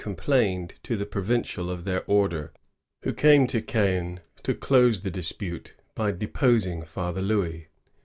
plained 0.17 0.73
to 0.81 0.97
the 0.97 1.05
provincial 1.05 1.69
of 1.69 1.83
their 1.85 2.03
order, 2.07 2.51
who 3.03 3.13
came 3.13 3.45
to 3.45 3.61
Caen 3.61 4.19
to 4.41 4.51
close 4.55 5.01
the 5.01 5.11
dispute 5.11 5.75
by 5.93 6.11
deposing 6.11 6.81
Father 6.81 7.21
Louis. 7.21 7.67